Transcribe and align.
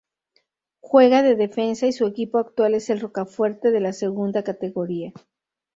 Juega 0.79 1.21
de 1.21 1.35
defensa 1.35 1.85
y 1.85 1.91
su 1.93 2.07
equipo 2.07 2.39
actual 2.39 2.73
es 2.73 2.89
el 2.89 2.99
Rocafuerte 3.01 3.69
de 3.69 3.81
la 3.81 3.93
Segunda 3.93 4.43
Categoría. 4.43 5.13